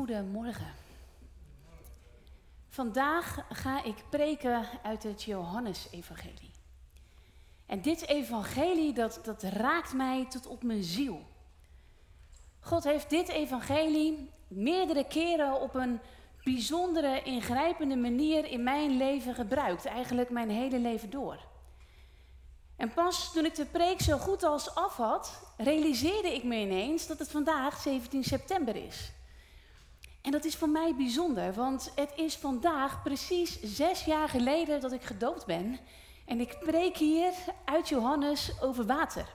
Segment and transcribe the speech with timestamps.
[0.00, 0.74] Goedemorgen.
[2.68, 6.50] Vandaag ga ik preken uit het Johannesevangelie.
[7.66, 11.26] En dit evangelie, dat, dat raakt mij tot op mijn ziel.
[12.60, 16.00] God heeft dit evangelie meerdere keren op een
[16.44, 19.84] bijzondere, ingrijpende manier in mijn leven gebruikt.
[19.84, 21.38] Eigenlijk mijn hele leven door.
[22.76, 27.06] En pas toen ik de preek zo goed als af had, realiseerde ik me ineens
[27.06, 29.12] dat het vandaag 17 september is.
[30.22, 34.92] En dat is voor mij bijzonder, want het is vandaag precies zes jaar geleden dat
[34.92, 35.78] ik gedoopt ben.
[36.26, 37.32] En ik preek hier
[37.64, 39.26] uit Johannes over water.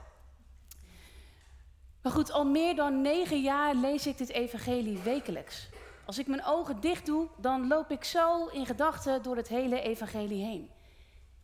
[2.02, 5.70] Maar goed, al meer dan negen jaar lees ik dit evangelie wekelijks.
[6.05, 9.81] Als ik mijn ogen dicht doe, dan loop ik zo in gedachten door het hele
[9.81, 10.70] evangelie heen.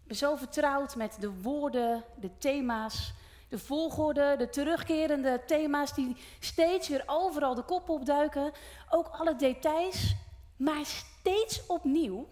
[0.02, 3.14] Ik ben zo vertrouwd met de woorden, de thema's,
[3.52, 8.52] de volgorde, de terugkerende thema's die steeds weer overal de kop opduiken,
[8.90, 10.16] ook alle details.
[10.58, 12.28] Maar steeds opnieuw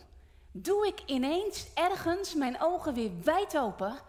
[0.52, 4.00] doe ik ineens ergens mijn ogen weer wijd open,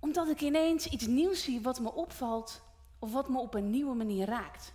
[0.00, 2.60] omdat ik ineens iets nieuws zie wat me opvalt
[2.98, 4.74] of wat me op een nieuwe manier raakt.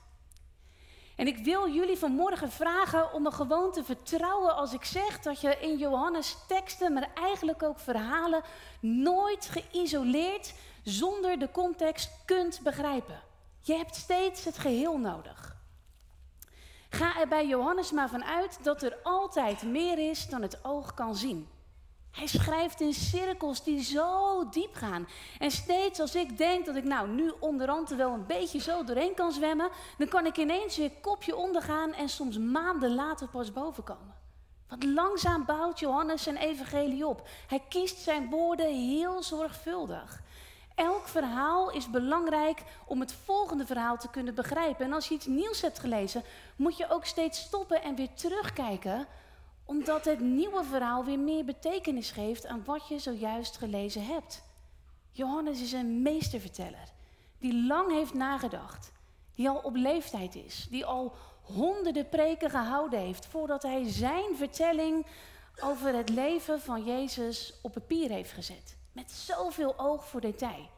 [1.16, 5.42] En ik wil jullie vanmorgen vragen om me gewoon te vertrouwen als ik zeg dat
[5.42, 8.42] je in Johannes teksten, maar eigenlijk ook verhalen,
[8.80, 13.22] nooit geïsoleerd zonder de context kunt begrijpen.
[13.60, 15.56] Je hebt steeds het geheel nodig.
[16.90, 21.16] Ga er bij Johannes maar vanuit dat er altijd meer is dan het oog kan
[21.16, 21.48] zien.
[22.12, 25.08] Hij schrijft in cirkels die zo diep gaan.
[25.40, 29.14] En steeds als ik denk dat ik nou nu onderhand wel een beetje zo doorheen
[29.14, 33.84] kan zwemmen, dan kan ik ineens weer kopje ondergaan en soms maanden later pas boven
[33.84, 34.16] komen.
[34.68, 37.28] Want langzaam bouwt Johannes zijn evangelie op.
[37.48, 40.22] Hij kiest zijn woorden heel zorgvuldig.
[40.76, 44.86] Elk verhaal is belangrijk om het volgende verhaal te kunnen begrijpen.
[44.86, 46.24] En als je iets nieuws hebt gelezen,
[46.56, 49.08] moet je ook steeds stoppen en weer terugkijken,
[49.66, 54.44] omdat het nieuwe verhaal weer meer betekenis geeft aan wat je zojuist gelezen hebt.
[55.12, 56.90] Johannes is een meesterverteller
[57.42, 58.92] die lang heeft nagedacht,
[59.36, 65.06] die al op leeftijd is, die al honderden preken gehouden heeft voordat hij zijn vertelling
[65.64, 68.78] over het leven van Jezus op papier heeft gezet.
[68.92, 70.70] Met zoveel oog voor detail.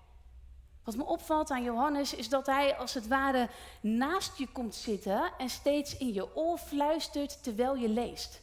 [0.83, 3.49] Wat me opvalt aan Johannes is dat hij als het ware
[3.81, 8.41] naast je komt zitten en steeds in je oor fluistert terwijl je leest.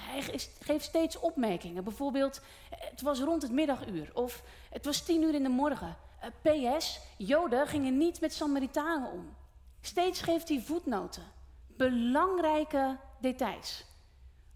[0.00, 0.22] Hij
[0.60, 1.84] geeft steeds opmerkingen.
[1.84, 2.40] Bijvoorbeeld,
[2.70, 5.96] het was rond het middaguur of het was tien uur in de morgen.
[6.20, 9.36] Eh, PS, Joden gingen niet met Samaritanen om.
[9.80, 11.22] Steeds geeft hij voetnoten.
[11.66, 13.84] Belangrijke details.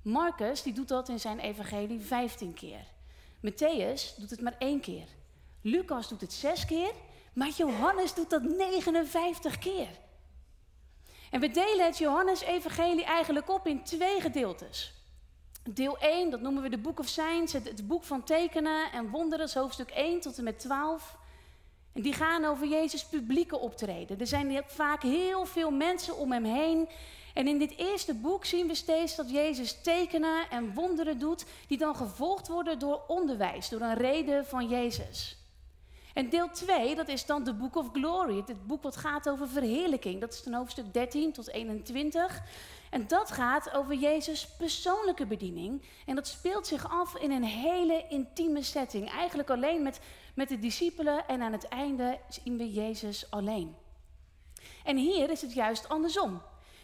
[0.03, 2.92] Marcus die doet dat in zijn evangelie 15 keer.
[3.43, 5.07] Matthäus doet het maar één keer.
[5.63, 6.93] Lucas doet het zes keer,
[7.33, 9.89] maar Johannes doet dat 59 keer.
[11.31, 14.93] En we delen het Johannes-evangelie eigenlijk op in twee gedeeltes.
[15.71, 19.11] Deel 1, dat noemen we de Book of Signs, het, het boek van tekenen en
[19.11, 21.17] wonderen, hoofdstuk 1 tot en met 12.
[21.93, 24.21] En die gaan over Jezus' publieke optreden.
[24.21, 26.89] Er zijn vaak heel veel mensen om hem heen
[27.35, 31.79] en in dit eerste boek zien we steeds dat Jezus tekenen en wonderen doet, die
[31.79, 35.37] dan gevolgd worden door onderwijs, door een reden van Jezus.
[36.15, 39.49] En deel 2, dat is dan de Book of Glory, het boek wat gaat over
[39.49, 40.21] verheerlijking.
[40.21, 42.43] Dat is dan hoofdstuk 13 tot 21.
[42.91, 45.83] En dat gaat over Jezus' persoonlijke bediening.
[46.07, 49.11] En dat speelt zich af in een hele intieme setting.
[49.11, 50.01] Eigenlijk alleen met,
[50.35, 53.77] met de discipelen en aan het einde zien we Jezus alleen.
[54.85, 56.43] En hier is het juist andersom.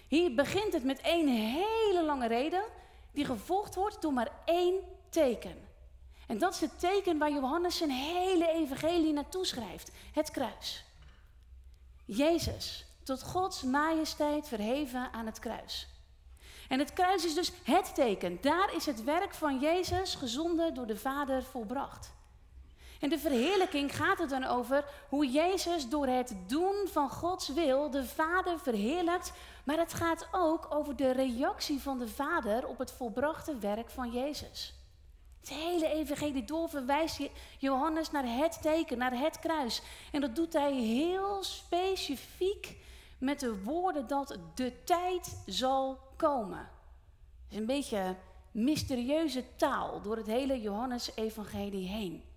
[0.09, 2.65] Hier begint het met één hele lange reden,
[3.13, 4.75] die gevolgd wordt door maar één
[5.09, 5.67] teken.
[6.27, 10.85] En dat is het teken waar Johannes zijn hele evangelie naartoe schrijft: het kruis.
[12.05, 15.89] Jezus, tot Gods majesteit verheven aan het kruis.
[16.69, 18.39] En het kruis is dus het teken.
[18.41, 22.17] Daar is het werk van Jezus, gezonden door de Vader, volbracht.
[22.99, 27.91] En de verheerlijking gaat er dan over hoe Jezus door het doen van Gods wil
[27.91, 29.33] de Vader verheerlijkt.
[29.65, 34.11] Maar het gaat ook over de reactie van de Vader op het volbrachte werk van
[34.11, 34.75] Jezus.
[35.41, 37.21] Het hele evangelie door verwijst
[37.59, 39.83] Johannes naar het teken, naar het kruis.
[40.13, 42.77] En dat doet hij heel specifiek
[43.19, 46.59] met de woorden dat de tijd zal komen.
[46.59, 48.17] Het is een beetje
[48.51, 52.28] mysterieuze taal door het hele Johannes-evangelie heen.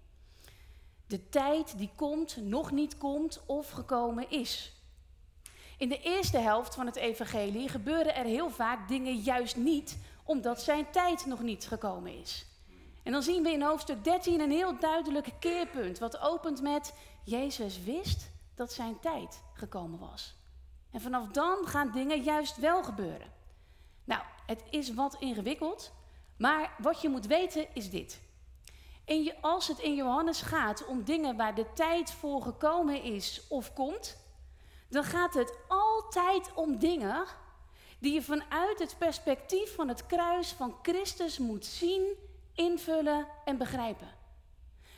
[1.12, 4.74] De tijd die komt, nog niet komt of gekomen is.
[5.78, 10.62] In de eerste helft van het evangelie gebeuren er heel vaak dingen juist niet, omdat
[10.62, 12.46] zijn tijd nog niet gekomen is.
[13.04, 16.94] En dan zien we in hoofdstuk 13 een heel duidelijk keerpunt, wat opent met
[17.24, 20.36] Jezus wist dat zijn tijd gekomen was.
[20.92, 23.28] En vanaf dan gaan dingen juist wel gebeuren.
[24.46, 25.92] het is wat ingewikkeld,
[26.38, 28.22] maar wat je moet weten is dit.
[29.42, 34.18] Als het in Johannes gaat om dingen waar de tijd voor gekomen is of komt,
[34.90, 37.26] dan gaat het altijd om dingen
[38.00, 42.16] die je vanuit het perspectief van het kruis van Christus moet zien,
[42.54, 44.08] invullen en begrijpen.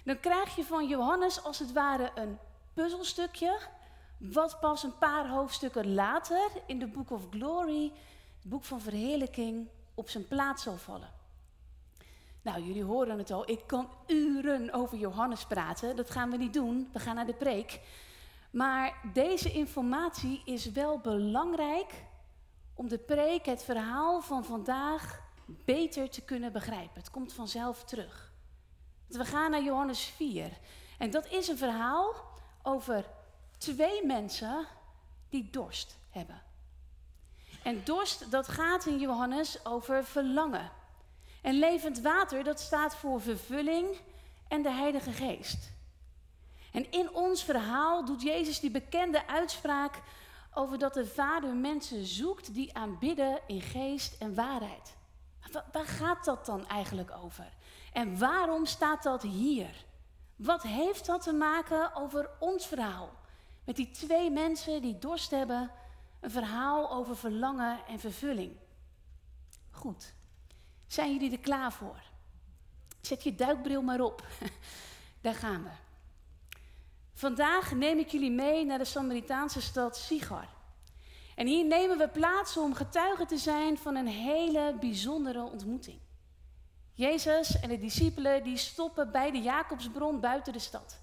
[0.04, 2.38] Dan krijg je van Johannes als het ware een
[2.74, 3.60] puzzelstukje,
[4.18, 7.92] wat pas een paar hoofdstukken later in de Book of Glory,
[8.40, 11.23] het boek van verheerlijking, op zijn plaats zal vallen.
[12.44, 15.95] Nou, jullie horen het al, ik kan uren over Johannes praten.
[15.95, 17.80] Dat gaan we niet doen, we gaan naar de preek.
[18.51, 22.04] Maar deze informatie is wel belangrijk
[22.74, 27.00] om de preek, het verhaal van vandaag, beter te kunnen begrijpen.
[27.01, 28.31] Het komt vanzelf terug.
[29.07, 30.51] We gaan naar Johannes 4.
[30.98, 32.16] En dat is een verhaal
[32.63, 33.06] over
[33.57, 34.66] twee mensen
[35.30, 36.42] die dorst hebben.
[37.63, 40.72] En dorst, dat gaat in Johannes over verlangen.
[41.44, 43.98] En levend water, dat staat voor vervulling
[44.48, 45.72] en de Heilige Geest.
[46.72, 50.01] En in ons verhaal doet Jezus die bekende uitspraak
[50.54, 54.95] over dat de Vader mensen zoekt die aanbidden in geest en waarheid.
[55.72, 57.54] Waar gaat dat dan eigenlijk over?
[57.94, 59.86] En waarom staat dat hier?
[60.36, 63.10] Wat heeft dat te maken over ons verhaal?
[63.66, 65.72] Met die twee mensen die dorst hebben,
[66.19, 68.57] een verhaal over verlangen en vervulling.
[69.72, 70.13] Goed,
[70.94, 72.01] zijn jullie er klaar voor?
[73.01, 74.24] Zet je duikbril maar op.
[75.22, 75.69] Daar gaan we.
[77.13, 80.48] Vandaag neem ik jullie mee naar de Samaritaanse stad Sigar.
[81.36, 86.00] En hier nemen we plaats om getuige te zijn van een hele bijzondere ontmoeting.
[86.94, 91.00] Jezus en de discipelen die stoppen bij de Jacobsbron buiten de stad.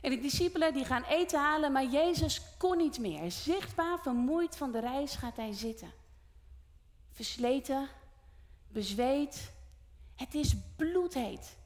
[0.00, 3.30] En de discipelen die gaan eten halen, maar Jezus kon niet meer.
[3.30, 5.92] Zichtbaar vermoeid van de reis gaat hij zitten.
[7.12, 7.88] Versleten,
[8.74, 9.52] bezweet.
[10.14, 11.56] Het is bloedheet.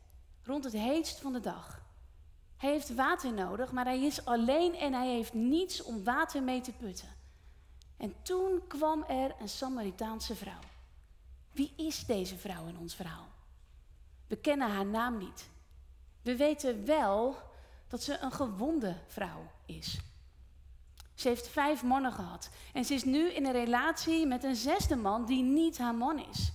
[0.42, 1.82] Rond het heetst van de dag.
[2.56, 6.60] Hij heeft water nodig, maar hij is alleen en hij heeft niets om water mee
[6.60, 7.08] te putten.
[7.96, 10.60] En toen kwam er een Samaritaanse vrouw.
[11.52, 13.28] Wie is deze vrouw in ons verhaal?
[14.26, 15.48] We kennen haar naam niet.
[16.22, 17.36] We weten wel
[17.88, 20.00] dat ze een gewonde vrouw is.
[21.14, 24.96] Ze heeft vijf mannen gehad en ze is nu in een relatie met een zesde
[24.96, 26.52] man die niet haar man is.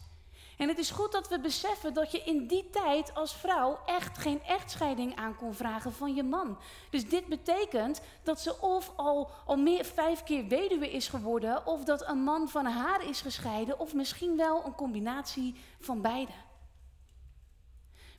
[0.58, 4.18] En het is goed dat we beseffen dat je in die tijd als vrouw echt
[4.18, 6.58] geen echtscheiding aan kon vragen van je man.
[6.90, 11.84] Dus dit betekent dat ze of al, al meer vijf keer weduwe is geworden, of
[11.84, 16.32] dat een man van haar is gescheiden, of misschien wel een combinatie van beide.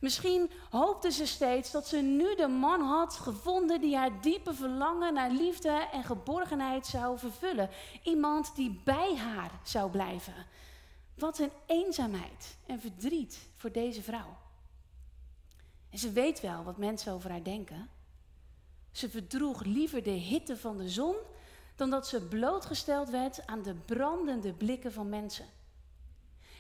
[0.05, 5.15] Misschien hoopte ze steeds dat ze nu de man had gevonden die haar diepe verlangen
[5.15, 7.71] naar liefde en geborgenheid zou vervullen.
[8.03, 10.35] Iemand die bij haar zou blijven.
[11.15, 14.37] Wat een eenzaamheid en verdriet voor deze vrouw.
[15.91, 17.89] En ze weet wel wat mensen over haar denken.
[18.93, 21.17] Ze verdroeg liever de hitte van de zon
[21.77, 25.47] dan dat ze blootgesteld werd aan de brandende blikken van mensen.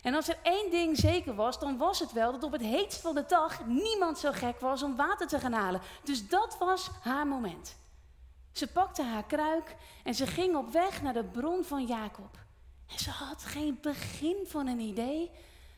[0.03, 3.01] En als er één ding zeker was, dan was het wel dat op het heetst
[3.01, 5.81] van de dag niemand zo gek was om water te gaan halen.
[6.03, 7.77] Dus dat was haar moment.
[8.53, 12.44] Ze pakte haar kruik en ze ging op weg naar de bron van Jacob.
[12.87, 15.31] En ze had geen begin van een idee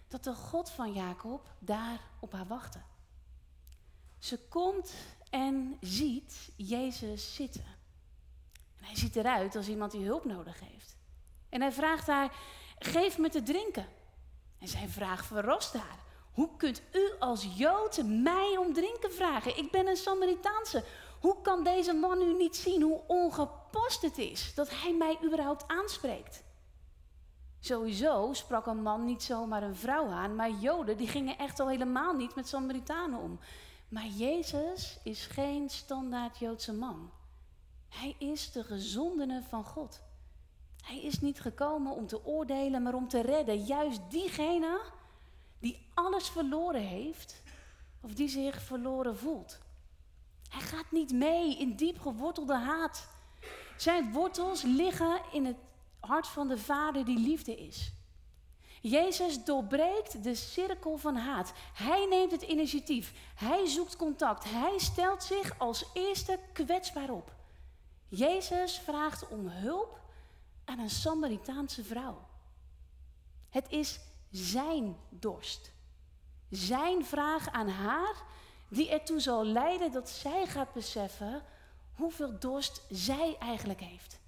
[0.09, 2.81] dat de God van Jacob daar op haar wachtte.
[4.19, 4.95] Ze komt
[5.31, 7.65] en ziet Jezus zitten.
[8.79, 10.97] En hij ziet eruit als iemand die hulp nodig heeft.
[11.49, 12.37] En hij vraagt haar:
[12.79, 13.87] Geef me te drinken.
[14.59, 16.05] En zijn vraag verrast haar.
[16.33, 19.57] Hoe kunt u als Jood mij om drinken vragen?
[19.57, 20.85] Ik ben een Samaritaanse.
[21.21, 25.65] Hoe kan deze man nu niet zien hoe ongepast het is dat hij mij überhaupt
[25.67, 26.45] aanspreekt?
[27.67, 31.69] Sowieso sprak een man niet zomaar een vrouw aan, maar Joden die gingen echt al
[31.69, 33.39] helemaal niet met Samaritanen om.
[33.89, 37.11] Maar Jezus is geen standaard Joodse man.
[37.89, 40.01] Hij is de gezondene van God.
[40.85, 43.65] Hij is niet gekomen om te oordelen, maar om te redden.
[43.65, 44.81] Juist diegene
[45.59, 47.43] die alles verloren heeft
[48.01, 49.59] of die zich verloren voelt.
[50.49, 53.09] Hij gaat niet mee in diep gewortelde haat.
[53.77, 55.57] Zijn wortels liggen in het
[56.07, 57.93] hart van de Vader die liefde is.
[58.81, 61.53] Jezus doorbreekt de cirkel van haat.
[61.75, 63.13] Hij neemt het initiatief.
[63.35, 64.45] Hij zoekt contact.
[64.45, 67.35] Hij stelt zich als eerste kwetsbaar op.
[68.09, 70.01] Jezus vraagt om hulp
[70.65, 72.27] aan een Samaritaanse vrouw.
[73.49, 75.73] Het is zijn dorst.
[76.51, 78.15] Zijn vraag aan haar,
[78.69, 81.43] die ertoe zal leiden dat zij gaat beseffen
[81.95, 84.19] hoeveel dorst zij eigenlijk heeft.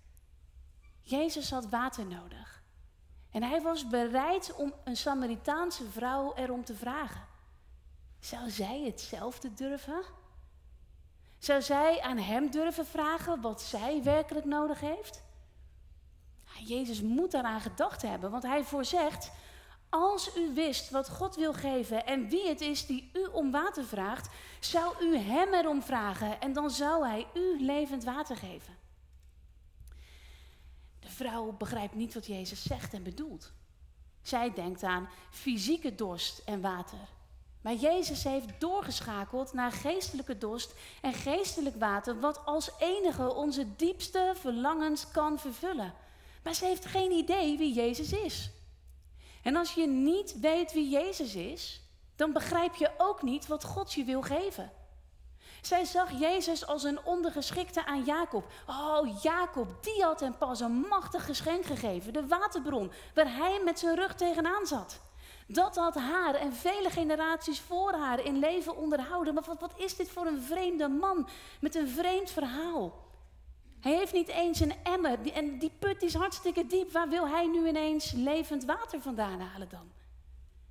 [1.09, 2.63] Jezus had water nodig.
[3.31, 7.27] En hij was bereid om een Samaritaanse vrouw erom te vragen.
[8.21, 10.03] Zou zij hetzelfde durven?
[11.39, 15.23] Zou zij aan hem durven vragen wat zij werkelijk nodig heeft?
[16.65, 19.31] Jezus moet daaraan gedacht hebben, want hij voorzegt:
[19.89, 23.85] Als u wist wat God wil geven en wie het is die u om water
[23.85, 24.29] vraagt,
[24.61, 28.78] zou u hem erom vragen en dan zou hij u levend water geven.
[31.09, 33.53] De vrouw begrijpt niet wat Jezus zegt en bedoelt.
[34.23, 37.09] Zij denkt aan fysieke dorst en water.
[37.61, 44.33] Maar Jezus heeft doorgeschakeld naar geestelijke dorst en geestelijk water, wat als enige onze diepste
[44.37, 45.95] verlangens kan vervullen.
[46.43, 48.51] Maar ze heeft geen idee wie Jezus is.
[49.43, 51.83] En als je niet weet wie Jezus is,
[52.17, 54.73] dan begrijp je ook niet wat God je wil geven.
[55.63, 58.45] Zij zag Jezus als een ondergeschikte aan Jacob.
[58.67, 63.79] Oh, Jacob, die had hem pas een machtig geschenk gegeven, de waterbron, waar hij met
[63.79, 65.01] zijn rug tegenaan zat.
[65.47, 69.35] Dat had haar en vele generaties voor haar in leven onderhouden.
[69.35, 71.29] Maar wat, wat is dit voor een vreemde man
[71.61, 73.07] met een vreemd verhaal?
[73.81, 76.93] Hij heeft niet eens een emmer en die put is hartstikke diep.
[76.93, 79.93] Waar wil hij nu ineens levend water vandaan halen dan?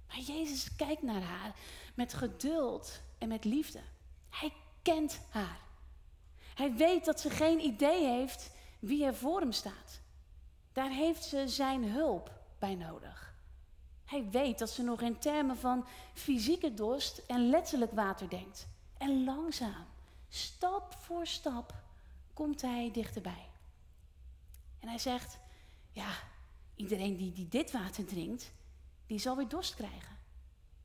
[0.07, 1.55] Maar Jezus kijkt naar haar
[1.95, 3.79] met geduld en met liefde.
[4.29, 4.53] Hij
[4.93, 5.59] kent haar.
[6.53, 10.01] Hij weet dat ze geen idee heeft wie er voor hem staat.
[10.73, 13.33] Daar heeft ze zijn hulp bij nodig.
[14.05, 18.67] Hij weet dat ze nog in termen van fysieke dorst en letterlijk water denkt.
[18.97, 19.85] En langzaam,
[20.29, 21.73] stap voor stap,
[22.33, 23.49] komt hij dichterbij.
[24.79, 25.37] En hij zegt,
[25.91, 26.09] ja,
[26.75, 28.51] iedereen die, die dit water drinkt,
[29.07, 30.17] die zal weer dorst krijgen.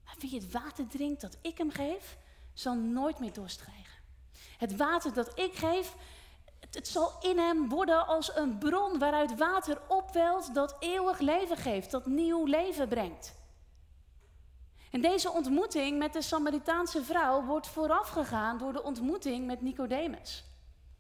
[0.04, 2.16] Maar wie het water drinkt dat ik hem geef,
[2.52, 3.91] zal nooit meer dorst krijgen.
[4.58, 5.94] Het water dat ik geef,
[6.70, 11.90] het, zal in hem worden als een bron waaruit water opwelt dat eeuwig leven geeft,
[11.90, 13.34] dat nieuw leven brengt.
[14.90, 20.44] En deze ontmoeting met de Samaritaanse vrouw wordt voorafgegaan door de ontmoeting met Nicodemus.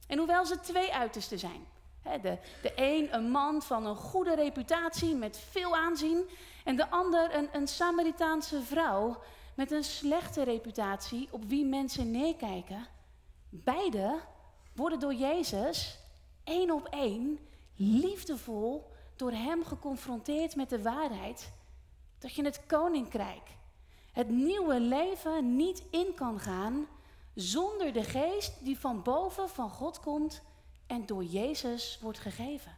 [0.06, 1.66] En hoewel ze twee uitersten zijn.
[2.22, 6.28] De, de een een man van een goede reputatie met veel aanzien.
[6.64, 9.22] En de ander een, een Samaritaanse vrouw
[9.54, 12.86] met een slechte reputatie op wie mensen neerkijken.
[13.54, 14.20] Beide
[14.74, 15.98] worden door Jezus
[16.44, 17.38] één op één
[17.74, 21.52] liefdevol door hem geconfronteerd met de waarheid
[22.18, 23.50] dat je het koninkrijk,
[24.12, 26.86] het nieuwe leven niet in kan gaan
[27.34, 30.42] zonder de geest die van boven van God komt
[30.86, 32.76] en door Jezus wordt gegeven.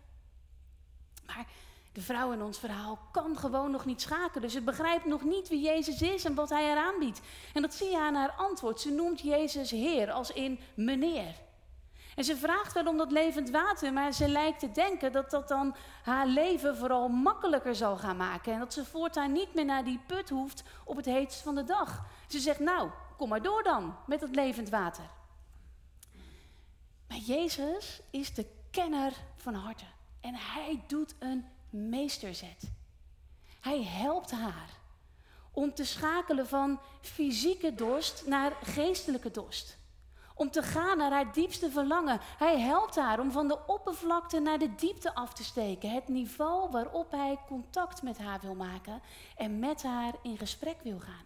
[1.27, 1.47] Maar
[1.95, 4.43] de vrouw in ons verhaal kan gewoon nog niet schakelen.
[4.43, 7.21] Dus ze begrijpt nog niet wie Jezus is en wat hij haar aanbiedt.
[7.53, 8.81] En dat zie je aan haar antwoord.
[8.81, 11.43] Ze noemt Jezus Heer, als in meneer.
[12.15, 15.49] En ze vraagt wel om dat levend water, maar ze lijkt te denken dat dat
[15.49, 18.53] dan haar leven vooral makkelijker zal gaan maken.
[18.53, 21.65] En dat ze voortaan niet meer naar die put hoeft op het heetst van de
[21.65, 22.05] dag.
[22.29, 25.05] Ze zegt, nou, kom maar door dan met het levend water.
[27.09, 29.89] Maar Jezus is de kenner van harten.
[30.21, 31.45] En hij doet een
[31.75, 32.71] meesterzet.
[33.61, 34.71] Hij helpt haar
[35.51, 39.77] om te schakelen van fysieke dorst naar geestelijke dorst.
[40.35, 42.21] Om te gaan naar haar diepste verlangen.
[42.23, 45.91] Hij helpt haar om van de oppervlakte naar de diepte af te steken.
[45.91, 49.03] Het niveau waarop hij contact met haar wil maken
[49.37, 51.25] en met haar in gesprek wil gaan.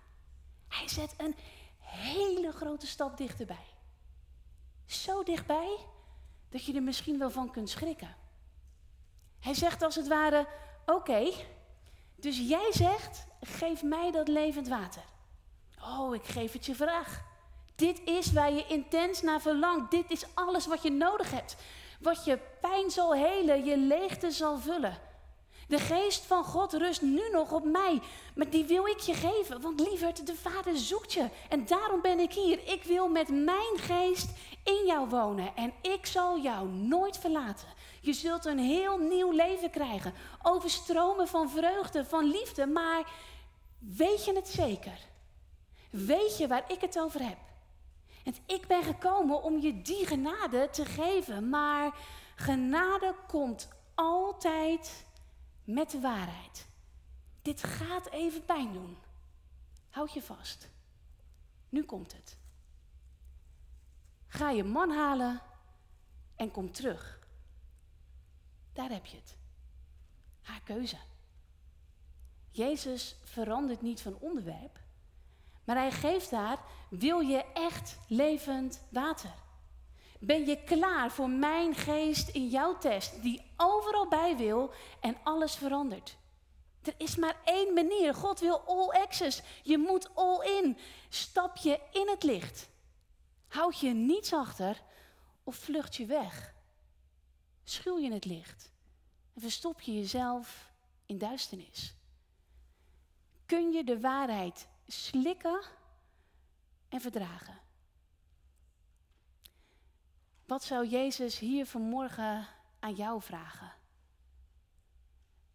[0.68, 1.34] Hij zet een
[1.78, 3.66] hele grote stap dichterbij.
[4.86, 5.76] Zo dichtbij
[6.48, 8.16] dat je er misschien wel van kunt schrikken.
[9.40, 10.46] Hij zegt als het ware:
[10.86, 11.30] Oké,
[12.16, 15.02] dus jij zegt: geef mij dat levend water.
[15.82, 17.22] Oh, ik geef het je vraag.
[17.76, 19.90] Dit is waar je intens naar verlangt.
[19.90, 21.56] Dit is alles wat je nodig hebt.
[22.00, 24.98] Wat je pijn zal helen, je leegte zal vullen.
[25.68, 28.00] De geest van God rust nu nog op mij,
[28.34, 29.60] maar die wil ik je geven.
[29.60, 31.28] Want lieverd, de Vader zoekt je.
[31.48, 32.58] En daarom ben ik hier.
[32.72, 34.30] Ik wil met mijn geest
[34.64, 37.68] in jou wonen en ik zal jou nooit verlaten.
[38.08, 40.14] Je zult een heel nieuw leven krijgen.
[40.42, 42.66] Overstromen van vreugde, van liefde.
[42.66, 43.12] Maar
[43.78, 44.98] weet je het zeker?
[45.90, 47.38] Weet je waar ik het over heb?
[48.24, 51.48] En ik ben gekomen om je die genade te geven.
[51.48, 51.94] Maar
[52.36, 55.04] genade komt altijd
[55.64, 56.66] met de waarheid.
[57.42, 58.98] Dit gaat even pijn doen.
[59.90, 60.68] Houd je vast.
[61.68, 62.36] Nu komt het.
[64.28, 65.40] Ga je man halen
[66.36, 67.17] en kom terug.
[68.78, 69.36] Daar heb je het.
[70.42, 70.96] Haar keuze.
[72.50, 74.80] Jezus verandert niet van onderwerp,
[75.64, 76.58] maar hij geeft haar,
[76.90, 79.34] wil je echt levend water?
[80.18, 85.54] Ben je klaar voor mijn geest in jouw test, die overal bij wil en alles
[85.54, 86.16] verandert?
[86.82, 88.14] Er is maar één manier.
[88.14, 89.42] God wil all access.
[89.62, 90.78] Je moet all in.
[91.08, 92.68] Stap je in het licht.
[93.48, 94.82] Houd je niets achter
[95.44, 96.56] of vlucht je weg.
[97.68, 98.70] Schuw je het licht
[99.34, 100.72] en verstop je jezelf
[101.06, 101.94] in duisternis.
[103.46, 105.60] Kun je de waarheid slikken
[106.88, 107.58] en verdragen?
[110.46, 112.46] Wat zou Jezus hier vanmorgen
[112.78, 113.72] aan jou vragen?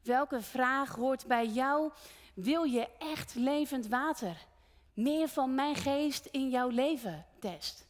[0.02, 1.92] Welke vraag hoort bij jou?
[2.34, 4.46] Wil je echt levend water?
[4.94, 7.86] Meer van mijn geest in jouw leven test.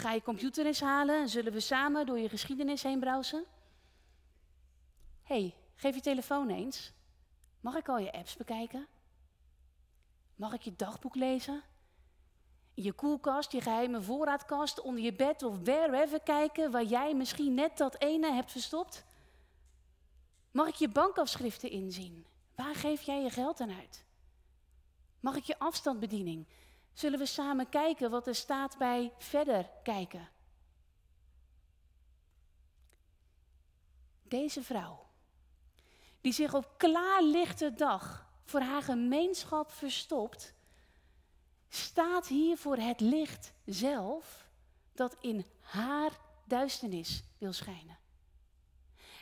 [0.00, 3.44] Ga je computer eens halen en zullen we samen door je geschiedenis heen browsen?
[5.22, 6.92] hey, geef je telefoon eens.
[7.60, 8.86] Mag ik al je apps bekijken?
[10.36, 11.62] Mag ik je dagboek lezen?
[12.74, 17.78] Je koelkast, je geheime voorraadkast, onder je bed of wherever kijken waar jij misschien net
[17.78, 19.04] dat ene hebt verstopt?
[20.50, 22.26] Mag ik je bankafschriften inzien?
[22.54, 24.04] Waar geef jij je geld aan uit?
[25.20, 26.46] Mag ik je afstandsbediening?
[26.92, 30.28] Zullen we samen kijken wat er staat bij verder kijken?
[34.22, 35.06] Deze vrouw,
[36.20, 40.54] die zich op klaarlichte dag voor haar gemeenschap verstopt,
[41.68, 44.48] staat hier voor het licht zelf
[44.92, 46.10] dat in haar
[46.44, 47.98] duisternis wil schijnen.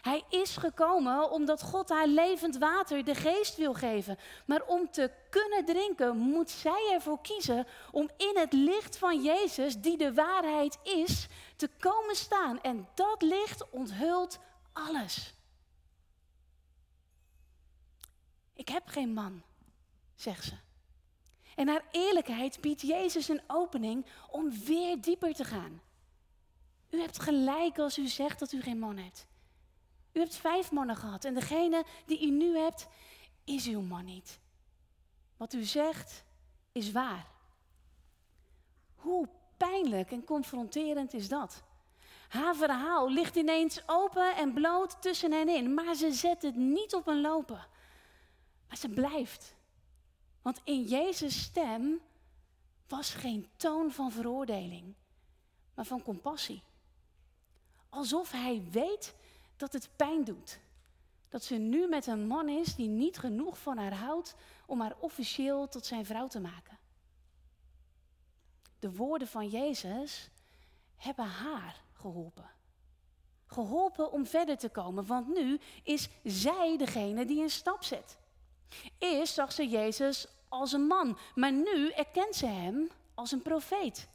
[0.01, 4.19] Hij is gekomen omdat God haar levend water, de geest, wil geven.
[4.47, 9.81] Maar om te kunnen drinken, moet zij ervoor kiezen om in het licht van Jezus,
[9.81, 11.27] die de waarheid is,
[11.57, 12.61] te komen staan.
[12.61, 14.39] En dat licht onthult
[14.73, 15.35] alles.
[18.55, 19.43] Ik heb geen man,
[20.15, 20.55] zegt ze.
[21.55, 25.83] En haar eerlijkheid biedt Jezus een opening om weer dieper te gaan.
[26.91, 29.27] U hebt gelijk als u zegt dat u geen man hebt.
[30.13, 32.89] U hebt vijf mannen gehad en degene die u nu hebt,
[33.45, 34.39] is uw man niet.
[35.37, 36.25] Wat u zegt
[36.73, 37.27] is waar.
[38.95, 41.63] Hoe pijnlijk en confronterend is dat?
[42.29, 46.95] Haar verhaal ligt ineens open en bloot tussen hen in, maar ze zet het niet
[46.95, 47.67] op een lopen.
[48.69, 49.55] Maar ze blijft.
[50.43, 52.01] Want in Jezus' stem
[52.89, 54.95] was geen toon van veroordeling,
[55.75, 56.63] maar van compassie.
[57.89, 59.15] Alsof hij weet
[59.59, 60.59] dat het pijn doet.
[61.29, 64.35] Dat ze nu met een man is die niet genoeg van haar houdt
[64.67, 66.79] om haar officieel tot zijn vrouw te maken.
[68.79, 70.31] De woorden van Jezus
[70.97, 72.51] hebben haar geholpen.
[73.47, 78.19] Geholpen om verder te komen, want nu is zij degene die een stap zet.
[78.99, 84.09] Eerst zag ze Jezus als een man, maar nu erkent ze hem als een profeet.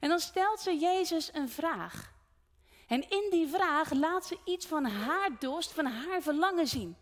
[0.00, 2.11] En dan stelt ze Jezus een vraag.
[2.86, 6.96] En in die vraag laat ze iets van haar dorst, van haar verlangen zien.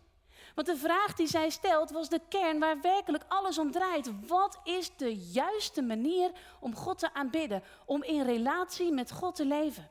[0.55, 4.27] Want de vraag die zij stelt was de kern waar werkelijk alles om draait.
[4.27, 9.45] Wat is de juiste manier om God te aanbidden, om in relatie met God te
[9.45, 9.89] leven?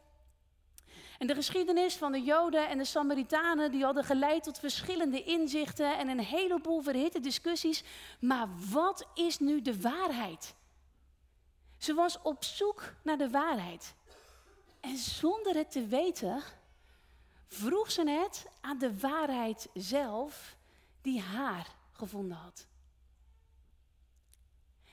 [1.18, 5.98] En de geschiedenis van de Joden en de Samaritanen, die hadden geleid tot verschillende inzichten
[5.98, 7.84] en een heleboel verhitte discussies.
[8.20, 10.54] Maar wat is nu de waarheid?
[11.78, 13.94] Ze was op zoek naar de waarheid.
[14.80, 16.42] En zonder het te weten,
[17.46, 20.56] vroeg ze het aan de waarheid zelf
[21.02, 22.66] die haar gevonden had.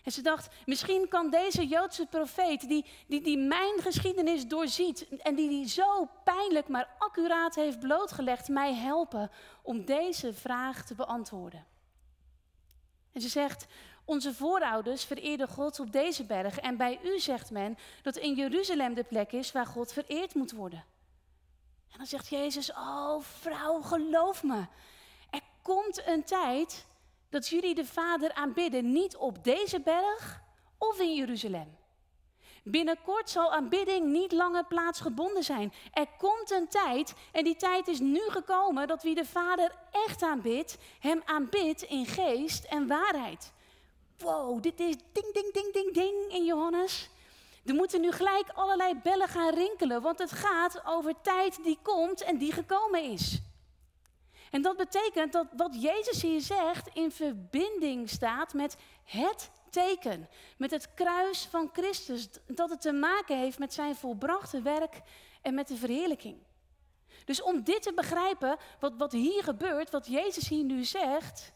[0.04, 5.36] En ze dacht, misschien kan deze Joodse profeet, die, die, die mijn geschiedenis doorziet en
[5.36, 11.66] die die zo pijnlijk maar accuraat heeft blootgelegd, mij helpen om deze vraag te beantwoorden.
[13.12, 13.66] En ze zegt,
[14.08, 18.94] onze voorouders vereerden God op deze berg en bij u zegt men dat in Jeruzalem
[18.94, 20.84] de plek is waar God vereerd moet worden.
[21.92, 24.66] En dan zegt Jezus, oh vrouw, geloof me.
[25.30, 26.86] Er komt een tijd
[27.30, 30.42] dat jullie de Vader aanbidden, niet op deze berg
[30.78, 31.78] of in Jeruzalem.
[32.64, 35.74] Binnenkort zal aanbidding niet langer plaatsgebonden zijn.
[35.94, 40.22] Er komt een tijd, en die tijd is nu gekomen, dat wie de Vader echt
[40.22, 43.56] aanbidt, hem aanbidt in geest en waarheid
[44.18, 47.10] wow, dit is ding, ding, ding, ding, ding in Johannes.
[47.66, 52.22] Er moeten nu gelijk allerlei bellen gaan rinkelen, want het gaat over tijd die komt
[52.22, 53.42] en die gekomen is.
[54.52, 60.72] En dat betekent dat wat Jezus hier zegt in verbinding staat met het teken, met
[60.72, 65.02] het kruis van Christus, dat het te maken heeft met zijn volbrachte werk
[65.42, 66.38] en met de verheerlijking.
[67.26, 71.52] Dus om dit te begrijpen, wat, wat hier gebeurt, wat Jezus hier nu zegt,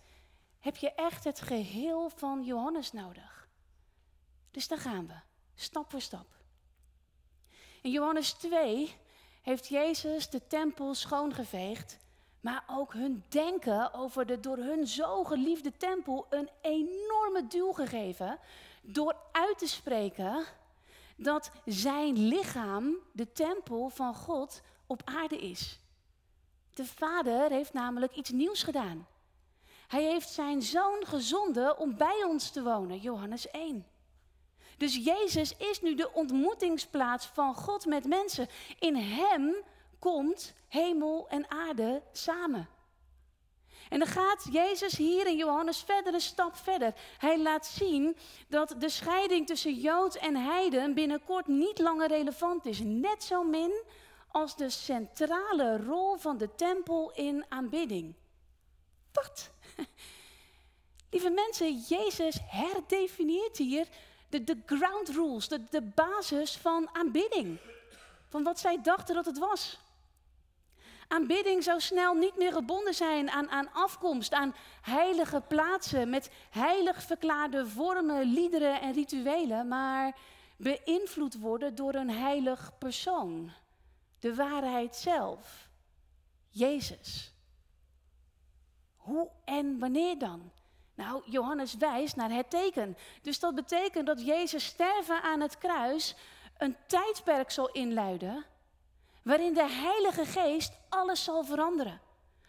[0.61, 3.47] heb je echt het geheel van Johannes nodig.
[4.51, 5.13] Dus daar gaan we,
[5.55, 6.27] stap voor stap.
[7.81, 8.95] In Johannes 2
[9.41, 11.97] heeft Jezus de tempel schoongeveegd,
[12.39, 18.39] maar ook hun denken over de door hun zo geliefde tempel een enorme duw gegeven
[18.81, 20.45] door uit te spreken
[21.15, 25.79] dat zijn lichaam de tempel van God op aarde is.
[26.73, 29.07] De Vader heeft namelijk iets nieuws gedaan.
[29.91, 33.85] Hij heeft zijn zoon gezonden om bij ons te wonen, Johannes 1.
[34.77, 38.47] Dus Jezus is nu de ontmoetingsplaats van God met mensen.
[38.79, 39.55] In Hem
[39.99, 42.69] komt hemel en aarde samen.
[43.89, 46.93] En dan gaat Jezus hier in Johannes verder een stap verder.
[47.17, 52.79] Hij laat zien dat de scheiding tussen Jood en Heiden binnenkort niet langer relevant is.
[52.83, 53.83] Net zo min
[54.27, 58.15] als de centrale rol van de tempel in aanbidding.
[59.11, 59.51] Wat?
[61.11, 63.87] Lieve mensen, Jezus herdefinieert hier
[64.29, 67.59] de, de ground rules, de, de basis van aanbidding.
[68.27, 69.79] Van wat zij dachten dat het was.
[71.07, 77.03] Aanbidding zou snel niet meer gebonden zijn aan, aan afkomst, aan heilige plaatsen met heilig
[77.03, 80.17] verklaarde vormen, liederen en rituelen, maar
[80.57, 83.51] beïnvloed worden door een heilig persoon,
[84.19, 85.67] de waarheid zelf,
[86.49, 87.30] Jezus.
[89.01, 90.51] Hoe en wanneer dan?
[90.95, 92.97] Nou, Johannes wijst naar het teken.
[93.21, 96.15] Dus dat betekent dat Jezus sterven aan het kruis
[96.57, 98.45] een tijdperk zal inluiden
[99.23, 102.01] waarin de Heilige Geest alles zal veranderen.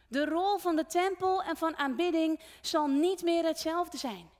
[0.08, 4.30] De rol van de tempel en van aanbidding zal niet meer hetzelfde zijn.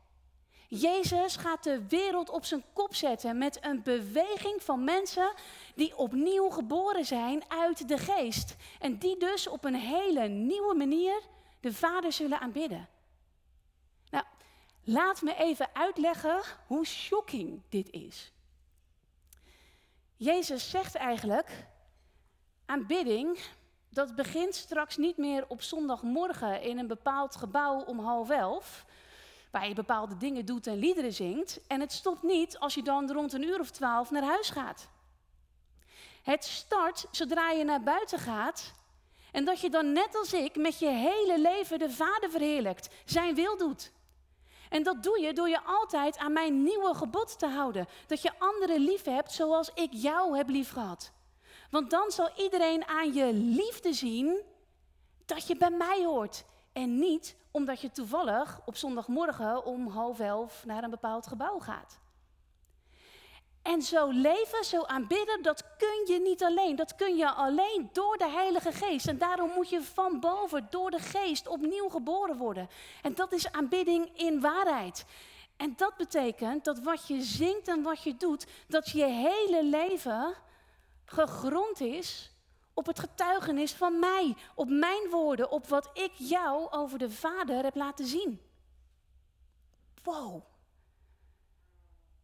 [0.69, 5.33] Jezus gaat de wereld op zijn kop zetten met een beweging van mensen
[5.75, 8.57] die opnieuw geboren zijn uit de geest.
[8.81, 11.21] En die dus op een hele nieuwe manier
[11.63, 12.89] de Vader zullen aanbidden.
[14.11, 14.25] Nou,
[14.85, 18.33] laat me even uitleggen hoe shocking dit is.
[20.17, 21.67] Jezus zegt eigenlijk
[22.67, 23.39] Aanbidding,
[23.89, 28.85] dat begint straks niet meer op zondagmorgen in een bepaald gebouw om half elf,
[29.51, 31.61] waar je bepaalde dingen doet en liederen zingt.
[31.67, 34.89] En het stopt niet als je dan rond een uur of twaalf naar huis gaat.
[36.23, 38.73] Het start zodra je naar buiten gaat
[39.33, 43.35] en dat je dan net als ik met je hele leven de Vader verheerlijkt, zijn
[43.35, 43.93] wil doet.
[44.69, 47.87] En dat doe je door je altijd aan mijn nieuwe gebod te houden.
[48.07, 51.13] Dat je anderen lief hebt zoals ik jou heb lief gehad.
[51.71, 54.43] Want dan zal iedereen aan je liefde zien
[55.27, 56.45] dat je bij mij hoort.
[56.73, 62.01] En niet omdat je toevallig op zondagmorgen om half elf naar een bepaald gebouw gaat.
[63.63, 66.77] En zo leven, zo aanbidden, dat kun je niet alleen.
[66.77, 69.07] Dat kun je alleen door de Heilige Geest.
[69.07, 72.69] En daarom moet je van boven, door de Geest, opnieuw geboren worden.
[73.03, 75.05] En dat is aanbidding in waarheid.
[75.57, 80.35] En dat betekent dat wat je zingt en wat je doet, dat je hele leven
[81.05, 82.31] gegrond is
[82.75, 87.63] op het getuigenis van mij, op mijn woorden, op wat ik jou over de Vader
[87.63, 88.41] heb laten zien.
[90.03, 90.52] Wow.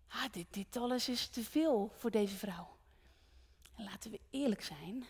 [0.08, 2.76] Ah, dit, alles is te veel voor deze vrouw.
[3.74, 5.04] En laten we eerlijk zijn,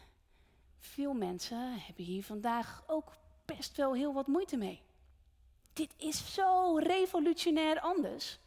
[0.78, 3.12] veel mensen hebben hier vandaag ook
[3.44, 4.82] best wel heel wat moeite mee.
[5.72, 8.38] Dit is zo revolutionair anders.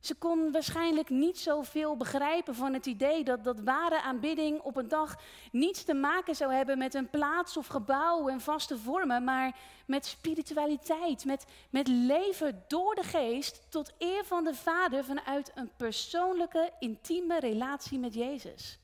[0.00, 4.88] Ze kon waarschijnlijk niet zoveel begrijpen van het idee dat, dat ware aanbidding op een
[4.88, 5.16] dag
[5.52, 10.06] niets te maken zou hebben met een plaats of gebouw en vaste vormen, maar met
[10.06, 16.72] spiritualiteit, met, met leven door de geest tot eer van de Vader vanuit een persoonlijke,
[16.78, 18.78] intieme relatie met Jezus.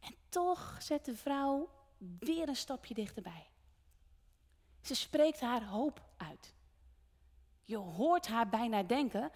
[0.00, 1.68] En toch zet de vrouw
[2.18, 3.46] weer een stapje dichterbij.
[4.82, 6.56] Ze spreekt haar hoop uit.
[7.68, 9.30] Je hoort haar bijna denken,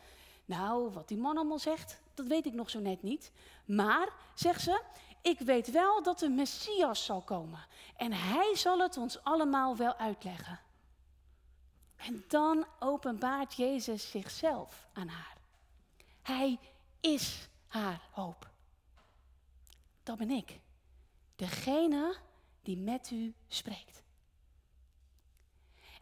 [0.44, 3.32] nou, wat die man allemaal zegt, dat weet ik nog zo net niet.
[3.64, 4.82] Maar, zegt ze,
[5.22, 7.66] ik weet wel dat de Messias zal komen.
[7.96, 10.60] En hij zal het ons allemaal wel uitleggen.
[11.96, 15.36] En dan openbaart Jezus zichzelf aan haar.
[16.22, 16.58] Hij
[17.00, 18.50] is haar hoop.
[20.02, 20.60] Dat ben ik.
[21.36, 22.16] Degene
[22.62, 24.02] die met u spreekt.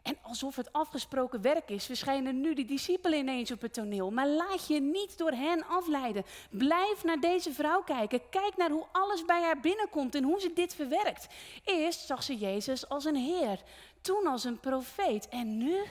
[0.01, 4.11] En alsof het afgesproken werk is, verschijnen nu de discipelen ineens op het toneel.
[4.11, 6.25] Maar laat je niet door hen afleiden.
[6.49, 8.29] Blijf naar deze vrouw kijken.
[8.29, 11.27] Kijk naar hoe alles bij haar binnenkomt en hoe ze dit verwerkt.
[11.63, 13.61] Eerst zag ze Jezus als een Heer,
[14.01, 15.27] toen als een profeet.
[15.27, 15.83] En nu?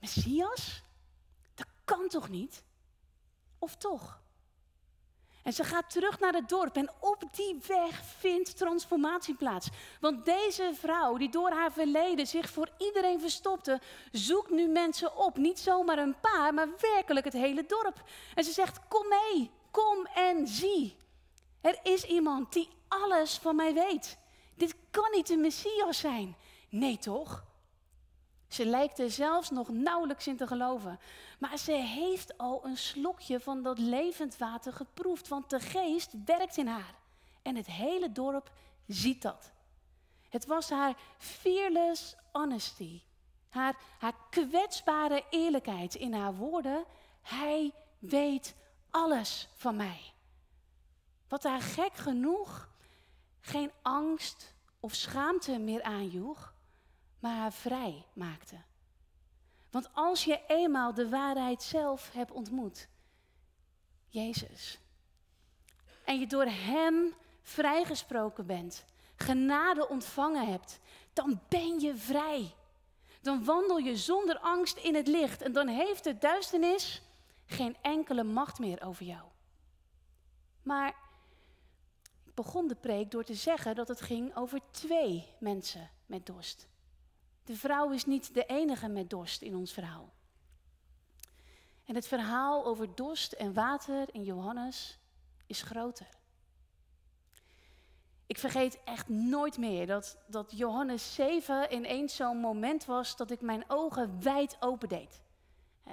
[0.00, 0.82] Messias?
[1.54, 2.62] Dat kan toch niet?
[3.58, 4.20] Of toch?
[5.46, 9.68] En ze gaat terug naar het dorp en op die weg vindt transformatie plaats.
[10.00, 13.80] Want deze vrouw, die door haar verleden zich voor iedereen verstopte,
[14.12, 15.36] zoekt nu mensen op.
[15.36, 18.02] Niet zomaar een paar, maar werkelijk het hele dorp.
[18.34, 20.96] En ze zegt: Kom mee, kom en zie.
[21.60, 24.18] Er is iemand die alles van mij weet.
[24.56, 26.36] Dit kan niet de Messias zijn.
[26.68, 27.44] Nee toch?
[28.48, 31.00] Ze lijkt er zelfs nog nauwelijks in te geloven.
[31.38, 36.56] Maar ze heeft al een slokje van dat levend water geproefd, want de geest werkt
[36.56, 36.94] in haar.
[37.42, 38.50] En het hele dorp
[38.86, 39.52] ziet dat.
[40.28, 43.02] Het was haar fearless honesty,
[43.48, 46.84] haar, haar kwetsbare eerlijkheid in haar woorden.
[47.22, 48.54] Hij weet
[48.90, 50.00] alles van mij.
[51.28, 52.68] Wat haar gek genoeg
[53.40, 56.54] geen angst of schaamte meer aanjoeg,
[57.18, 58.56] maar haar vrij maakte.
[59.70, 62.88] Want als je eenmaal de waarheid zelf hebt ontmoet,
[64.08, 64.78] Jezus,
[66.04, 68.84] en je door Hem vrijgesproken bent,
[69.16, 70.80] genade ontvangen hebt,
[71.12, 72.54] dan ben je vrij.
[73.20, 77.02] Dan wandel je zonder angst in het licht en dan heeft de duisternis
[77.46, 79.22] geen enkele macht meer over jou.
[80.62, 80.88] Maar
[82.24, 86.68] ik begon de preek door te zeggen dat het ging over twee mensen met dorst.
[87.46, 90.12] De vrouw is niet de enige met dorst in ons verhaal.
[91.84, 94.98] En het verhaal over dorst en water in Johannes
[95.46, 96.08] is groter.
[98.26, 103.40] Ik vergeet echt nooit meer dat, dat Johannes 7 ineens zo'n moment was dat ik
[103.40, 105.20] mijn ogen wijd open deed.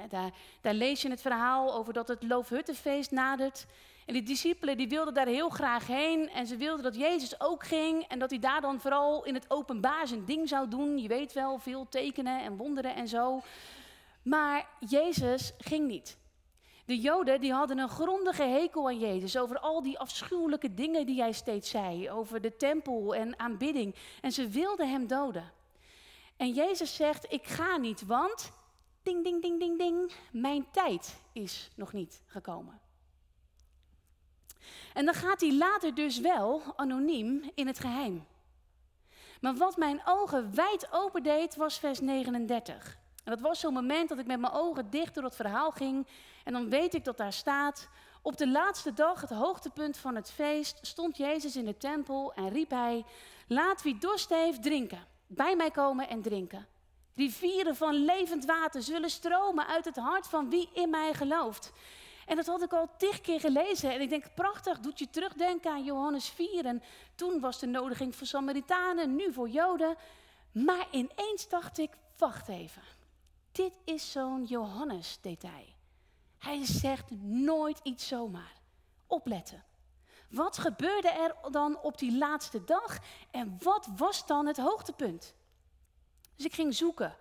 [0.10, 3.66] Daar, daar, lees je het verhaal over dat het Loofhuttenfeest nadert.
[4.06, 6.30] En die discipelen die wilden daar heel graag heen.
[6.30, 8.04] En ze wilden dat Jezus ook ging.
[8.08, 10.98] En dat hij daar dan vooral in het openbaar zijn ding zou doen.
[10.98, 13.42] Je weet wel, veel tekenen en wonderen en zo.
[14.24, 16.18] Maar Jezus ging niet.
[16.86, 21.22] De Joden die hadden een grondige hekel aan Jezus over al die afschuwelijke dingen die
[21.22, 23.96] hij steeds zei, over de tempel en aanbidding.
[24.22, 25.52] En ze wilden hem doden.
[26.38, 28.52] En Jezus zegt: Ik ga niet, want
[29.04, 32.83] ding, ding, ding, ding, ding, mijn tijd is nog niet gekomen.
[34.94, 38.26] En dan gaat hij later dus wel anoniem in het geheim.
[39.42, 42.98] Maar wat mijn ogen wijd open deed, was vers 39.
[43.24, 46.08] En dat was zo'n moment dat ik met mijn ogen dicht door het verhaal ging.
[46.44, 47.88] En dan weet ik dat daar staat.
[48.22, 52.50] Op de laatste dag, het hoogtepunt van het feest, stond Jezus in de tempel en
[52.50, 53.06] riep hij:
[53.48, 55.08] Laat wie dorst heeft drinken.
[55.28, 56.68] Bij mij komen en drinken.
[57.16, 61.72] Rivieren van levend water zullen stromen uit het hart van wie in mij gelooft.
[62.26, 63.94] En dat had ik al tig keer gelezen.
[63.94, 66.66] En ik denk, prachtig, doet je terugdenken aan Johannes 4.
[66.66, 66.84] En
[67.16, 69.96] toen was de nodiging voor Samaritanen, nu voor Joden.
[70.52, 72.82] Maar ineens dacht ik, wacht even.
[73.52, 75.66] Dit is zo'n Johannes-detail.
[76.38, 78.54] Hij zegt nooit iets zomaar.
[79.08, 79.64] Opletten.
[80.30, 82.98] Wat gebeurde er dan op die laatste dag
[83.32, 85.34] en wat was dan het hoogtepunt?
[86.36, 87.16] Dus ik ging zoeken.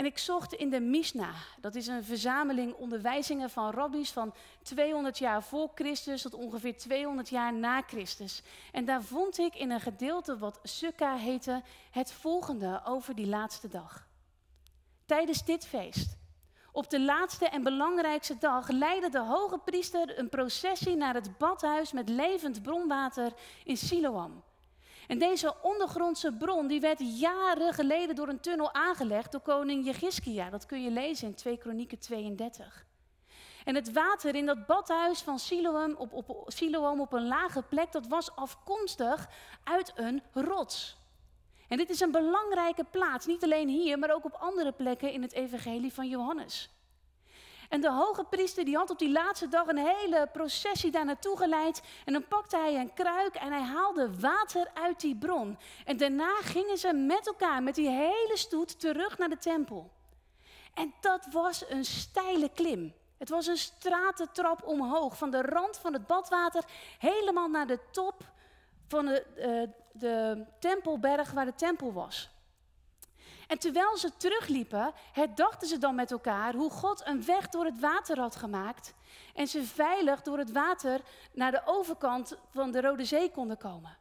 [0.00, 1.34] En ik zocht in de Mishnah.
[1.60, 7.28] Dat is een verzameling onderwijzingen van rabbies van 200 jaar voor Christus tot ongeveer 200
[7.28, 8.42] jaar na Christus.
[8.72, 13.68] En daar vond ik in een gedeelte wat Sukkah heette het volgende over die laatste
[13.68, 14.06] dag
[15.06, 16.16] tijdens dit feest.
[16.72, 21.92] Op de laatste en belangrijkste dag leidde de hoge priester een processie naar het badhuis
[21.92, 23.32] met levend bronwater
[23.64, 24.42] in Siloam.
[25.10, 30.50] En deze ondergrondse bron die werd jaren geleden door een tunnel aangelegd door koning Jegiskia.
[30.50, 32.86] Dat kun je lezen in 2 Kronieken 32.
[33.64, 37.92] En het water in dat badhuis van Siloam op, op, Siloam op een lage plek,
[37.92, 39.28] dat was afkomstig
[39.64, 40.96] uit een rots.
[41.68, 45.22] En dit is een belangrijke plaats, niet alleen hier, maar ook op andere plekken in
[45.22, 46.70] het evangelie van Johannes.
[47.70, 51.36] En de hoge priester die had op die laatste dag een hele processie daar naartoe
[51.36, 51.82] geleid.
[52.04, 55.58] En dan pakte hij een kruik en hij haalde water uit die bron.
[55.84, 59.90] En daarna gingen ze met elkaar, met die hele stoet, terug naar de tempel.
[60.74, 62.94] En dat was een steile klim.
[63.18, 66.64] Het was een stratentrap omhoog, van de rand van het badwater
[66.98, 68.22] helemaal naar de top
[68.88, 72.30] van de, uh, de tempelberg waar de tempel was.
[73.50, 77.80] En terwijl ze terugliepen, herdachten ze dan met elkaar hoe God een weg door het
[77.80, 78.94] water had gemaakt
[79.34, 81.00] en ze veilig door het water
[81.32, 83.96] naar de overkant van de Rode Zee konden komen.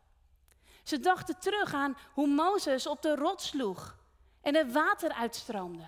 [0.84, 3.96] Ze dachten terug aan hoe Mozes op de rots sloeg
[4.42, 5.88] en het water uitstroomde.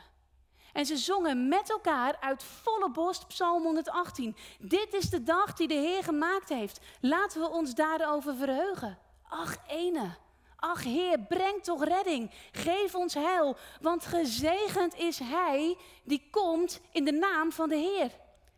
[0.73, 4.35] En ze zongen met elkaar uit volle borst Psalm 118.
[4.59, 6.79] Dit is de dag die de Heer gemaakt heeft.
[7.01, 8.97] Laten we ons daarover verheugen.
[9.29, 10.15] Ach, ene.
[10.63, 12.31] Ach, Heer, breng toch redding.
[12.51, 13.57] Geef ons heil.
[13.81, 18.11] Want gezegend is Hij die komt in de naam van de Heer.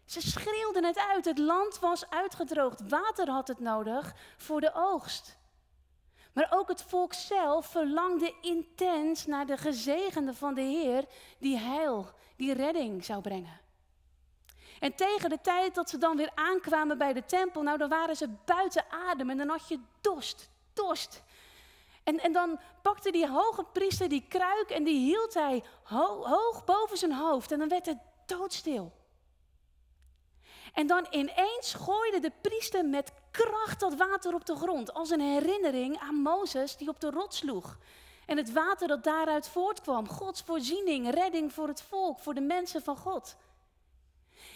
[0.06, 1.26] Ze schreeuwden het uit.
[1.26, 2.90] Het land was uitgedroogd.
[2.90, 5.38] Water had het nodig voor de oogst.
[6.34, 11.06] Maar ook het volk zelf verlangde intens naar de gezegende van de Heer,
[11.40, 13.62] die heil, die redding zou brengen.
[14.80, 18.16] En tegen de tijd dat ze dan weer aankwamen bij de tempel, nou dan waren
[18.16, 21.23] ze buiten adem en dan had je dorst, dorst.
[22.04, 26.98] En, en dan pakte die hoge priester die kruik en die hield hij hoog boven
[26.98, 27.52] zijn hoofd.
[27.52, 28.92] En dan werd het doodstil.
[30.74, 34.94] En dan ineens gooide de priester met kracht dat water op de grond.
[34.94, 37.78] Als een herinnering aan Mozes die op de rots sloeg.
[38.26, 40.08] En het water dat daaruit voortkwam.
[40.10, 43.36] Gods voorziening, redding voor het volk, voor de mensen van God.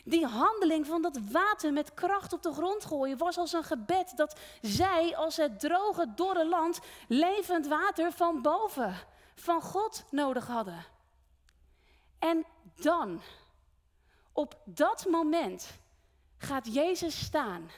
[0.07, 4.13] Die handeling van dat water met kracht op de grond gooien was als een gebed
[4.15, 8.95] dat zij als het droge, dorre land levend water van boven,
[9.35, 10.85] van God nodig hadden.
[12.19, 13.21] En dan,
[14.31, 15.79] op dat moment,
[16.37, 17.69] gaat Jezus staan.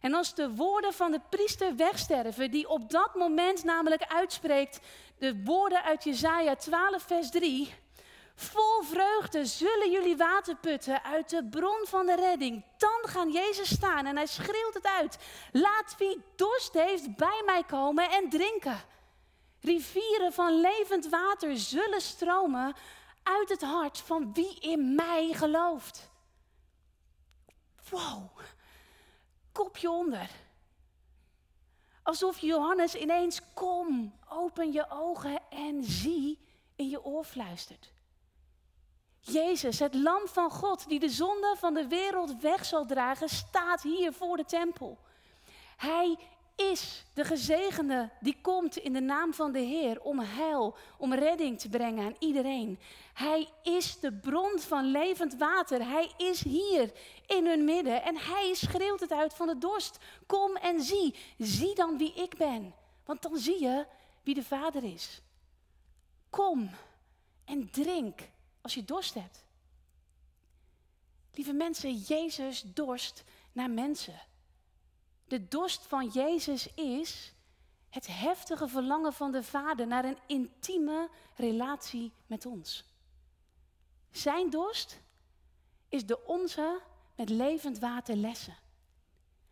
[0.00, 4.80] En als de woorden van de priester wegsterven, die op dat moment namelijk uitspreekt,
[5.18, 7.74] de woorden uit Jesaja 12, vers 3,
[8.40, 12.64] Vol vreugde zullen jullie water putten uit de bron van de redding.
[12.78, 15.18] Dan gaan Jezus staan en hij schreeuwt het uit.
[15.52, 18.80] Laat wie dorst heeft bij mij komen en drinken.
[19.60, 22.74] Rivieren van levend water zullen stromen
[23.22, 26.10] uit het hart van wie in mij gelooft.
[27.90, 28.38] Wow,
[29.52, 30.30] kopje onder.
[32.02, 36.38] Alsof Johannes ineens kom, open je ogen en zie
[36.76, 37.92] in je oor fluistert.
[39.20, 43.82] Jezus, het lam van God die de zonde van de wereld weg zal dragen, staat
[43.82, 44.98] hier voor de tempel.
[45.76, 46.18] Hij
[46.56, 51.58] is de gezegende die komt in de naam van de Heer om heil, om redding
[51.58, 52.78] te brengen aan iedereen.
[53.12, 55.88] Hij is de bron van levend water.
[55.88, 56.92] Hij is hier
[57.26, 59.98] in hun midden en hij schreeuwt het uit van de dorst.
[60.26, 63.86] Kom en zie, zie dan wie ik ben, want dan zie je
[64.22, 65.22] wie de Vader is.
[66.30, 66.70] Kom
[67.44, 68.20] en drink
[68.60, 69.44] als je dorst hebt.
[71.32, 74.20] Lieve mensen, Jezus dorst naar mensen.
[75.24, 77.34] De dorst van Jezus is
[77.88, 82.84] het heftige verlangen van de Vader naar een intieme relatie met ons.
[84.10, 85.00] Zijn dorst
[85.88, 86.80] is de onze
[87.16, 88.56] met levend water lessen.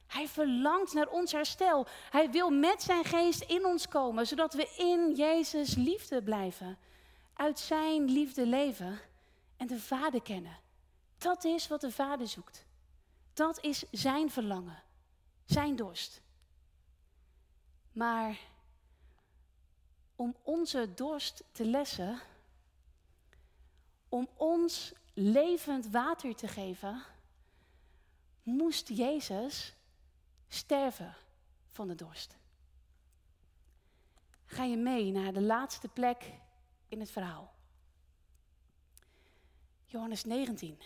[0.07, 1.87] Hij verlangt naar ons herstel.
[2.11, 6.79] Hij wil met zijn geest in ons komen, zodat we in Jezus liefde blijven
[7.39, 9.01] uit zijn liefde leven
[9.57, 10.57] en de Vader kennen.
[11.19, 12.67] Dat is wat de Vader zoekt.
[13.33, 14.83] Dat is zijn verlangen,
[15.45, 16.23] zijn dorst.
[17.93, 18.39] Maar
[20.17, 22.21] om onze dorst te lessen,
[24.09, 27.03] om ons levend water te geven,
[28.43, 29.75] moest Jezus
[30.49, 31.17] sterven
[31.67, 32.37] van de dorst.
[34.45, 36.33] Ga je mee naar de laatste plek
[36.89, 37.53] in het verhaal.
[39.85, 40.79] Johannes 19.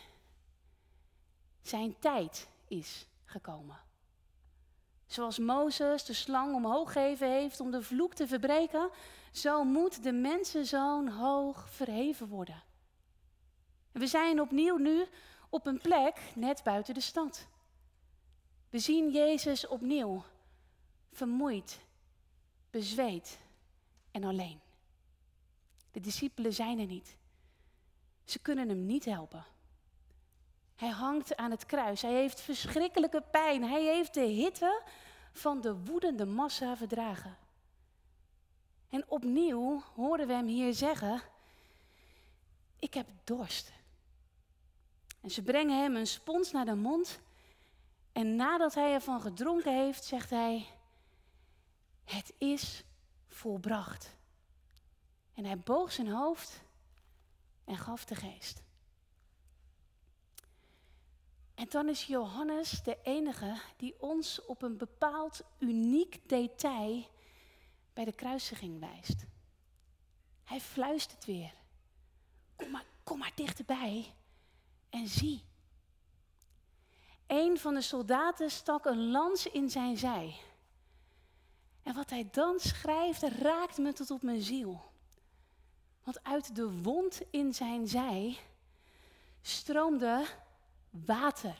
[1.62, 3.80] Zijn tijd is gekomen.
[5.06, 8.90] Zoals Mozes de slang omhoog gegeven heeft om de vloek te verbreken,
[9.32, 12.62] zo moet de mensenzoon hoog verheven worden.
[13.92, 15.06] We zijn opnieuw nu
[15.48, 17.46] op een plek net buiten de stad.
[18.70, 20.24] We zien Jezus opnieuw,
[21.12, 21.80] vermoeid,
[22.70, 23.38] bezweet
[24.10, 24.61] en alleen.
[25.92, 27.16] De discipelen zijn er niet.
[28.24, 29.44] Ze kunnen hem niet helpen.
[30.76, 32.02] Hij hangt aan het kruis.
[32.02, 33.64] Hij heeft verschrikkelijke pijn.
[33.64, 34.82] Hij heeft de hitte
[35.32, 37.36] van de woedende massa verdragen.
[38.88, 41.22] En opnieuw horen we hem hier zeggen:
[42.78, 43.72] Ik heb dorst.
[45.20, 47.20] En ze brengen hem een spons naar de mond.
[48.12, 50.66] En nadat hij ervan gedronken heeft, zegt hij:
[52.04, 52.84] Het is
[53.28, 54.16] volbracht.
[55.34, 56.60] En hij boog zijn hoofd
[57.64, 58.62] en gaf de geest.
[61.54, 67.04] En dan is Johannes de enige die ons op een bepaald uniek detail
[67.92, 69.24] bij de kruisiging wijst.
[70.44, 71.54] Hij fluistert weer.
[72.56, 74.14] Kom maar, kom maar dichterbij
[74.90, 75.44] en zie.
[77.26, 80.36] Een van de soldaten stak een lans in zijn zij.
[81.82, 84.91] En wat hij dan schrijft raakt me tot op mijn ziel.
[86.02, 88.38] Want uit de wond in zijn zij
[89.42, 90.24] stroomde
[90.90, 91.56] water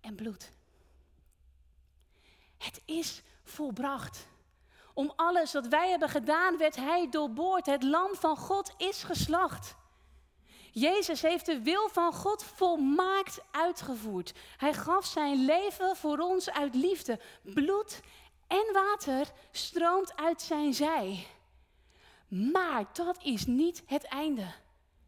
[0.00, 0.52] en bloed.
[2.58, 4.26] Het is volbracht.
[4.94, 7.66] Om alles wat wij hebben gedaan werd hij doorboord.
[7.66, 9.74] Het lam van God is geslacht.
[10.72, 14.32] Jezus heeft de wil van God volmaakt uitgevoerd.
[14.56, 17.20] Hij gaf zijn leven voor ons uit liefde.
[17.42, 18.00] Bloed
[18.46, 21.26] en water stroomt uit zijn zij.
[22.30, 24.52] Maar dat is niet het einde.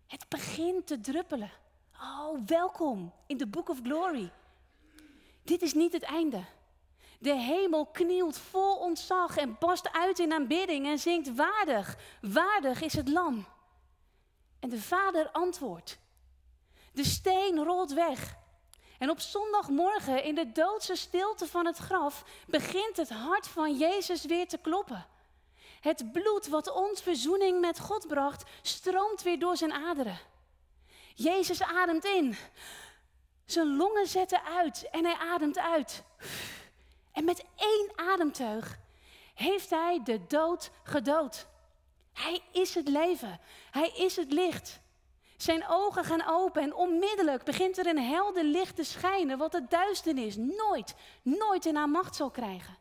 [0.07, 1.51] Het begint te druppelen.
[1.95, 4.33] Oh, welkom in de Book of Glory.
[5.43, 6.45] Dit is niet het einde.
[7.19, 12.93] De hemel knielt vol ontzag en barst uit in aanbidding en zingt waardig, waardig is
[12.93, 13.47] het lam.
[14.61, 15.99] En de vader antwoordt.
[16.93, 18.37] De steen rolt weg.
[18.99, 24.25] En op zondagmorgen in de doodse stilte van het graf begint het hart van Jezus
[24.25, 25.07] weer te kloppen.
[25.83, 30.19] Het bloed wat ons verzoening met God bracht, stroomt weer door zijn aderen.
[31.15, 32.37] Jezus ademt in.
[33.45, 36.03] Zijn longen zetten uit en hij ademt uit.
[37.13, 38.79] En met één ademteug
[39.35, 41.47] heeft hij de dood gedood.
[42.13, 43.41] Hij is het leven.
[43.71, 44.81] Hij is het licht.
[45.37, 49.67] Zijn ogen gaan open en onmiddellijk begint er een helder licht te schijnen, wat de
[49.69, 52.77] duisternis nooit, nooit in haar macht zal krijgen.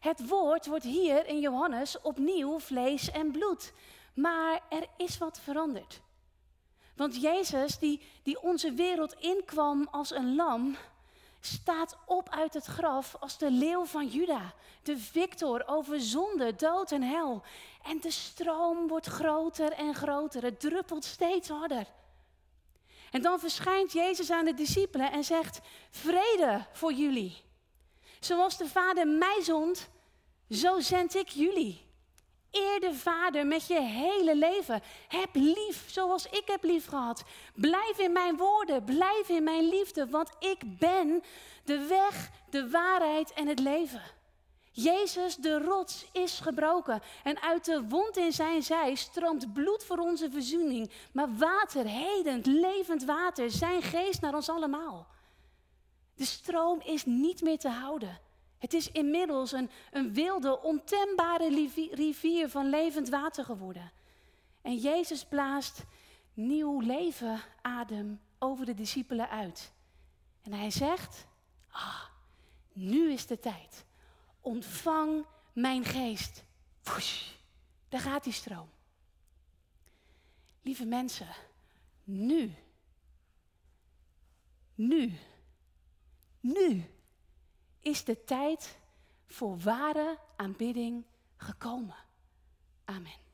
[0.00, 3.72] Het woord wordt hier in Johannes opnieuw vlees en bloed.
[4.14, 6.00] Maar er is wat veranderd.
[6.96, 10.76] Want Jezus, die, die onze wereld inkwam als een lam,
[11.40, 14.54] staat op uit het graf als de leeuw van Juda.
[14.82, 17.42] De victor over zonde, dood en hel.
[17.82, 20.42] En de stroom wordt groter en groter.
[20.42, 21.86] Het druppelt steeds harder.
[23.10, 27.46] En dan verschijnt Jezus aan de discipelen en zegt: Vrede voor jullie.
[28.20, 29.88] Zoals de Vader mij zond,
[30.50, 31.86] zo zend ik jullie.
[32.50, 34.82] Eer de Vader met je hele leven.
[35.08, 37.22] Heb lief zoals ik heb lief gehad.
[37.54, 41.22] Blijf in mijn woorden, blijf in mijn liefde, want ik ben
[41.64, 44.02] de weg, de waarheid en het leven.
[44.72, 47.02] Jezus, de rots, is gebroken.
[47.22, 50.90] En uit de wond in zijn zij stroomt bloed voor onze verzoening.
[51.12, 55.06] Maar water, hedend, levend water, zijn geest naar ons allemaal.
[56.18, 58.20] De stroom is niet meer te houden.
[58.58, 63.92] Het is inmiddels een, een wilde, ontembare rivier van levend water geworden.
[64.62, 65.84] En Jezus blaast
[66.34, 69.72] nieuw leven, adem over de discipelen uit.
[70.42, 71.26] En hij zegt,
[71.70, 72.04] ah,
[72.72, 73.84] nu is de tijd.
[74.40, 76.44] Ontvang mijn geest.
[77.88, 78.68] Daar gaat die stroom.
[80.62, 81.28] Lieve mensen,
[82.04, 82.54] nu,
[84.74, 85.18] nu,
[86.40, 86.84] nu
[87.80, 88.78] is de tijd
[89.26, 91.04] voor ware aanbidding
[91.36, 91.96] gekomen.
[92.84, 93.27] Amen.